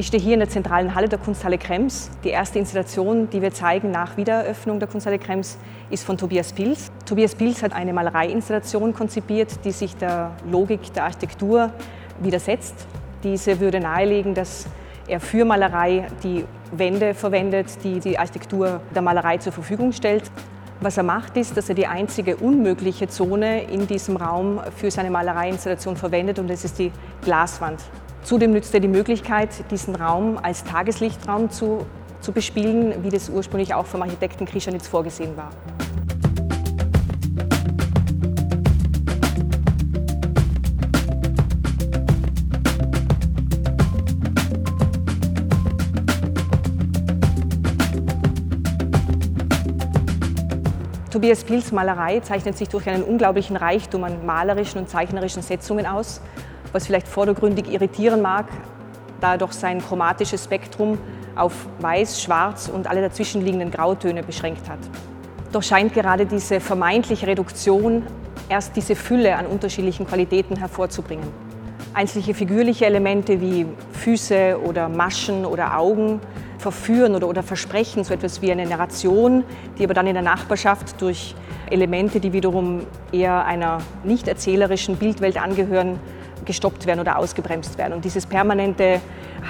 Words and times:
Ich 0.00 0.06
stehe 0.06 0.22
hier 0.22 0.32
in 0.32 0.40
der 0.40 0.48
zentralen 0.48 0.94
Halle 0.94 1.10
der 1.10 1.18
Kunsthalle 1.18 1.58
Krems. 1.58 2.10
Die 2.24 2.30
erste 2.30 2.58
Installation, 2.58 3.28
die 3.28 3.42
wir 3.42 3.52
zeigen 3.52 3.90
nach 3.90 4.16
Wiedereröffnung 4.16 4.78
der 4.78 4.88
Kunsthalle 4.88 5.18
Krems, 5.18 5.58
ist 5.90 6.04
von 6.04 6.16
Tobias 6.16 6.54
Pils. 6.54 6.90
Tobias 7.04 7.34
Pils 7.34 7.62
hat 7.62 7.74
eine 7.74 7.92
Malereiinstallation 7.92 8.94
konzipiert, 8.94 9.62
die 9.62 9.72
sich 9.72 9.94
der 9.98 10.30
Logik 10.50 10.90
der 10.94 11.04
Architektur 11.04 11.70
widersetzt. 12.18 12.86
Diese 13.22 13.60
würde 13.60 13.78
nahelegen, 13.78 14.32
dass 14.32 14.64
er 15.06 15.20
für 15.20 15.44
Malerei 15.44 16.06
die 16.22 16.46
Wände 16.72 17.12
verwendet, 17.12 17.66
die 17.84 18.00
die 18.00 18.18
Architektur 18.18 18.80
der 18.94 19.02
Malerei 19.02 19.36
zur 19.36 19.52
Verfügung 19.52 19.92
stellt. 19.92 20.30
Was 20.80 20.96
er 20.96 21.02
macht, 21.02 21.36
ist, 21.36 21.58
dass 21.58 21.68
er 21.68 21.74
die 21.74 21.86
einzige 21.86 22.38
unmögliche 22.38 23.08
Zone 23.08 23.64
in 23.64 23.86
diesem 23.86 24.16
Raum 24.16 24.60
für 24.74 24.90
seine 24.90 25.10
Malereiinstallation 25.10 25.98
verwendet 25.98 26.38
und 26.38 26.48
das 26.48 26.64
ist 26.64 26.78
die 26.78 26.90
Glaswand. 27.20 27.80
Zudem 28.22 28.52
nützt 28.52 28.72
er 28.74 28.80
die 28.80 28.88
Möglichkeit, 28.88 29.48
diesen 29.70 29.94
Raum 29.94 30.38
als 30.40 30.62
Tageslichtraum 30.64 31.50
zu, 31.50 31.86
zu 32.20 32.32
bespielen, 32.32 33.02
wie 33.02 33.08
das 33.08 33.28
ursprünglich 33.28 33.74
auch 33.74 33.86
vom 33.86 34.02
Architekten 34.02 34.46
Krischanitz 34.46 34.86
vorgesehen 34.86 35.36
war. 35.36 35.50
Tobias 51.10 51.42
Pils 51.42 51.72
Malerei 51.72 52.20
zeichnet 52.20 52.56
sich 52.56 52.68
durch 52.68 52.88
einen 52.88 53.02
unglaublichen 53.02 53.56
Reichtum 53.56 54.04
an 54.04 54.24
malerischen 54.24 54.80
und 54.80 54.88
zeichnerischen 54.88 55.42
Setzungen 55.42 55.84
aus 55.84 56.20
was 56.72 56.86
vielleicht 56.86 57.08
vordergründig 57.08 57.70
irritieren 57.72 58.22
mag, 58.22 58.46
da 59.20 59.32
er 59.32 59.38
doch 59.38 59.52
sein 59.52 59.80
chromatisches 59.80 60.44
Spektrum 60.44 60.98
auf 61.36 61.66
Weiß, 61.80 62.22
Schwarz 62.22 62.70
und 62.72 62.86
alle 62.88 63.02
dazwischenliegenden 63.02 63.70
Grautöne 63.70 64.22
beschränkt 64.22 64.68
hat. 64.68 64.78
Doch 65.52 65.62
scheint 65.62 65.94
gerade 65.94 66.26
diese 66.26 66.60
vermeintliche 66.60 67.26
Reduktion 67.26 68.04
erst 68.48 68.76
diese 68.76 68.94
Fülle 68.94 69.36
an 69.36 69.46
unterschiedlichen 69.46 70.06
Qualitäten 70.06 70.56
hervorzubringen. 70.56 71.26
Einzelne 71.92 72.34
figürliche 72.34 72.86
Elemente 72.86 73.40
wie 73.40 73.66
Füße 73.92 74.58
oder 74.64 74.88
Maschen 74.88 75.44
oder 75.44 75.76
Augen 75.76 76.20
verführen 76.58 77.14
oder, 77.14 77.28
oder 77.28 77.42
versprechen 77.42 78.04
so 78.04 78.14
etwas 78.14 78.42
wie 78.42 78.52
eine 78.52 78.66
Narration, 78.66 79.44
die 79.78 79.84
aber 79.84 79.94
dann 79.94 80.06
in 80.06 80.14
der 80.14 80.22
Nachbarschaft 80.22 81.00
durch 81.00 81.34
Elemente, 81.68 82.20
die 82.20 82.32
wiederum 82.32 82.82
eher 83.12 83.44
einer 83.44 83.78
nicht 84.04 84.28
erzählerischen 84.28 84.96
Bildwelt 84.96 85.40
angehören, 85.40 85.98
gestoppt 86.44 86.86
werden 86.86 87.00
oder 87.00 87.18
ausgebremst 87.18 87.78
werden. 87.78 87.94
Und 87.94 88.04
dieses 88.04 88.26
permanente 88.26 89.00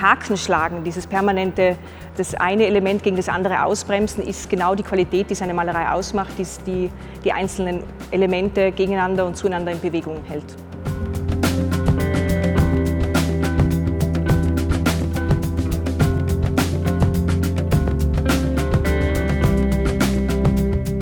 Hakenschlagen, 0.00 0.84
dieses 0.84 1.06
permanente 1.06 1.76
das 2.16 2.34
eine 2.34 2.66
Element 2.66 3.02
gegen 3.02 3.16
das 3.16 3.28
andere 3.28 3.64
ausbremsen, 3.64 4.22
ist 4.22 4.50
genau 4.50 4.74
die 4.74 4.82
Qualität, 4.82 5.30
die 5.30 5.34
seine 5.34 5.54
Malerei 5.54 5.90
ausmacht, 5.90 6.32
die 6.38 6.46
die, 6.66 6.90
die 7.24 7.32
einzelnen 7.32 7.82
Elemente 8.10 8.72
gegeneinander 8.72 9.26
und 9.26 9.36
zueinander 9.36 9.72
in 9.72 9.80
Bewegung 9.80 10.22
hält. 10.26 10.44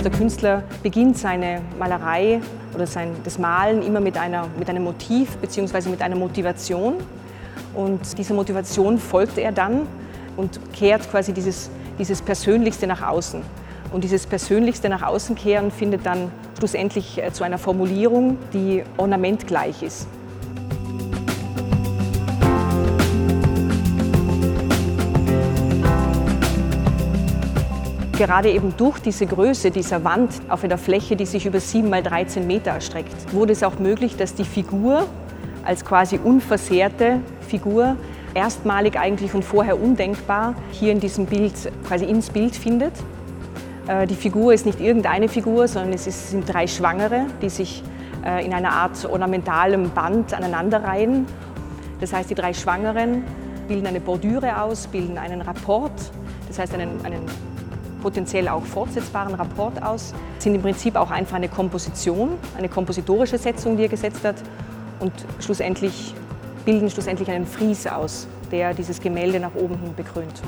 Der 0.03 0.11
Künstler 0.11 0.63
beginnt 0.81 1.17
seine 1.17 1.61
Malerei 1.77 2.39
oder 2.79 2.87
sein, 2.87 3.11
das 3.25 3.37
Malen 3.37 3.81
immer 3.83 3.99
mit, 3.99 4.17
einer, 4.17 4.47
mit 4.57 4.69
einem 4.69 4.83
Motiv 4.83 5.35
bzw. 5.37 5.89
mit 5.89 6.01
einer 6.01 6.15
Motivation. 6.15 6.95
Und 7.75 8.17
dieser 8.17 8.33
Motivation 8.33 8.97
folgt 8.97 9.37
er 9.37 9.51
dann 9.51 9.81
und 10.37 10.59
kehrt 10.73 11.09
quasi 11.11 11.33
dieses, 11.33 11.69
dieses 11.99 12.21
Persönlichste 12.21 12.87
nach 12.87 13.05
außen. 13.05 13.41
Und 13.91 14.03
dieses 14.03 14.25
Persönlichste 14.25 14.87
nach 14.87 15.01
außen 15.01 15.35
kehren 15.35 15.71
findet 15.71 16.05
dann 16.05 16.31
schlussendlich 16.57 17.21
äh, 17.21 17.33
zu 17.33 17.43
einer 17.43 17.57
Formulierung, 17.57 18.37
die 18.53 18.83
ornamentgleich 18.97 19.83
ist. 19.83 20.07
Gerade 28.19 28.51
eben 28.51 28.75
durch 28.75 28.99
diese 28.99 29.25
Größe 29.25 29.71
dieser 29.71 30.03
Wand 30.03 30.41
auf 30.49 30.65
einer 30.65 30.77
Fläche, 30.77 31.15
die 31.15 31.25
sich 31.25 31.45
über 31.45 31.61
7 31.61 31.89
mal 31.89 32.03
13 32.03 32.45
Meter 32.45 32.71
erstreckt, 32.71 33.33
wurde 33.33 33.53
es 33.53 33.63
auch 33.63 33.79
möglich, 33.79 34.17
dass 34.17 34.35
die 34.35 34.43
Figur 34.43 35.07
als 35.63 35.85
quasi 35.85 36.19
unversehrte 36.21 37.21
Figur 37.39 37.95
erstmalig 38.33 38.99
eigentlich 38.99 39.33
und 39.33 39.45
vorher 39.45 39.81
undenkbar 39.81 40.55
hier 40.71 40.91
in 40.91 40.99
diesem 40.99 41.27
Bild 41.27 41.53
quasi 41.87 42.03
ins 42.03 42.29
Bild 42.29 42.57
findet. 42.57 42.91
Äh, 43.87 44.05
die 44.05 44.15
Figur 44.15 44.53
ist 44.53 44.65
nicht 44.65 44.81
irgendeine 44.81 45.29
Figur, 45.29 45.69
sondern 45.69 45.93
es 45.93 46.29
sind 46.29 46.53
drei 46.53 46.67
Schwangere, 46.67 47.25
die 47.41 47.49
sich 47.49 47.83
äh, 48.25 48.45
in 48.45 48.53
einer 48.53 48.73
Art 48.73 49.05
ornamentalem 49.05 49.91
Band 49.91 50.33
aneinanderreihen. 50.33 51.25
Das 52.01 52.11
heißt, 52.11 52.29
die 52.29 52.35
drei 52.35 52.53
Schwangeren 52.53 53.23
bilden 53.69 53.87
eine 53.87 54.01
Bordüre 54.01 54.61
aus, 54.61 54.87
bilden 54.87 55.17
einen 55.17 55.39
Rapport, 55.39 55.93
das 56.49 56.59
heißt 56.59 56.73
einen, 56.73 57.05
einen 57.05 57.21
potenziell 58.01 58.47
auch 58.47 58.63
fortsetzbaren 58.63 59.35
Rapport 59.35 59.81
aus, 59.81 60.13
sind 60.37 60.55
im 60.55 60.61
Prinzip 60.61 60.95
auch 60.95 61.11
einfach 61.11 61.35
eine 61.35 61.49
Komposition, 61.49 62.31
eine 62.57 62.69
kompositorische 62.69 63.37
Setzung, 63.37 63.77
die 63.77 63.83
er 63.83 63.89
gesetzt 63.89 64.23
hat 64.23 64.35
und 64.99 65.11
schlussendlich 65.39 66.13
bilden 66.65 66.89
schlussendlich 66.89 67.29
einen 67.31 67.45
Fries 67.45 67.87
aus, 67.87 68.27
der 68.51 68.73
dieses 68.73 69.01
Gemälde 69.01 69.39
nach 69.39 69.55
oben 69.55 69.77
hin 69.79 69.95
bekrönt. 69.95 70.41